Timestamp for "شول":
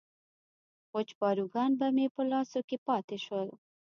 3.25-3.49